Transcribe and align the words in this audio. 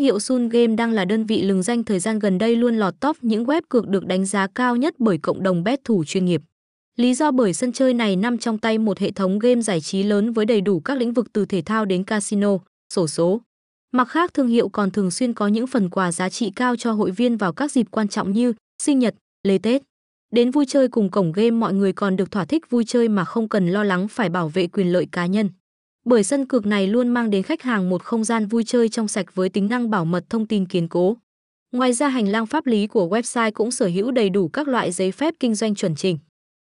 hiệu 0.00 0.20
Sun 0.20 0.48
Game 0.48 0.74
đang 0.74 0.92
là 0.92 1.04
đơn 1.04 1.26
vị 1.26 1.42
lừng 1.42 1.62
danh 1.62 1.84
thời 1.84 1.98
gian 1.98 2.18
gần 2.18 2.38
đây 2.38 2.56
luôn 2.56 2.76
lọt 2.76 3.00
top 3.00 3.16
những 3.20 3.44
web 3.44 3.62
cược 3.68 3.88
được 3.88 4.06
đánh 4.06 4.26
giá 4.26 4.46
cao 4.54 4.76
nhất 4.76 4.94
bởi 4.98 5.18
cộng 5.18 5.42
đồng 5.42 5.64
bet 5.64 5.84
thủ 5.84 6.04
chuyên 6.04 6.24
nghiệp. 6.24 6.42
Lý 6.96 7.14
do 7.14 7.30
bởi 7.30 7.52
sân 7.52 7.72
chơi 7.72 7.94
này 7.94 8.16
nằm 8.16 8.38
trong 8.38 8.58
tay 8.58 8.78
một 8.78 8.98
hệ 8.98 9.10
thống 9.10 9.38
game 9.38 9.62
giải 9.62 9.80
trí 9.80 10.02
lớn 10.02 10.32
với 10.32 10.46
đầy 10.46 10.60
đủ 10.60 10.80
các 10.80 10.98
lĩnh 10.98 11.12
vực 11.12 11.32
từ 11.32 11.44
thể 11.44 11.62
thao 11.62 11.84
đến 11.84 12.04
casino, 12.04 12.58
sổ 12.94 13.06
số. 13.06 13.40
Mặt 13.92 14.08
khác 14.08 14.34
thương 14.34 14.48
hiệu 14.48 14.68
còn 14.68 14.90
thường 14.90 15.10
xuyên 15.10 15.32
có 15.32 15.48
những 15.48 15.66
phần 15.66 15.90
quà 15.90 16.12
giá 16.12 16.28
trị 16.28 16.52
cao 16.56 16.76
cho 16.76 16.92
hội 16.92 17.10
viên 17.10 17.36
vào 17.36 17.52
các 17.52 17.72
dịp 17.72 17.86
quan 17.90 18.08
trọng 18.08 18.32
như 18.32 18.52
sinh 18.82 18.98
nhật, 18.98 19.14
lễ 19.42 19.58
Tết. 19.58 19.82
Đến 20.32 20.50
vui 20.50 20.66
chơi 20.68 20.88
cùng 20.88 21.10
cổng 21.10 21.32
game 21.32 21.50
mọi 21.50 21.74
người 21.74 21.92
còn 21.92 22.16
được 22.16 22.30
thỏa 22.30 22.44
thích 22.44 22.70
vui 22.70 22.84
chơi 22.84 23.08
mà 23.08 23.24
không 23.24 23.48
cần 23.48 23.68
lo 23.68 23.84
lắng 23.84 24.08
phải 24.08 24.28
bảo 24.28 24.48
vệ 24.48 24.66
quyền 24.66 24.92
lợi 24.92 25.06
cá 25.12 25.26
nhân. 25.26 25.48
Bởi 26.04 26.24
sân 26.24 26.46
cược 26.46 26.66
này 26.66 26.86
luôn 26.86 27.08
mang 27.08 27.30
đến 27.30 27.42
khách 27.42 27.62
hàng 27.62 27.90
một 27.90 28.02
không 28.02 28.24
gian 28.24 28.46
vui 28.46 28.64
chơi 28.64 28.88
trong 28.88 29.08
sạch 29.08 29.34
với 29.34 29.48
tính 29.48 29.68
năng 29.68 29.90
bảo 29.90 30.04
mật 30.04 30.24
thông 30.30 30.46
tin 30.46 30.66
kiên 30.66 30.88
cố. 30.88 31.16
Ngoài 31.72 31.92
ra, 31.92 32.08
hành 32.08 32.28
lang 32.28 32.46
pháp 32.46 32.66
lý 32.66 32.86
của 32.86 33.08
website 33.08 33.52
cũng 33.52 33.70
sở 33.70 33.86
hữu 33.86 34.10
đầy 34.10 34.30
đủ 34.30 34.48
các 34.48 34.68
loại 34.68 34.92
giấy 34.92 35.12
phép 35.12 35.34
kinh 35.40 35.54
doanh 35.54 35.74
chuẩn 35.74 35.94
chỉnh. 35.94 36.18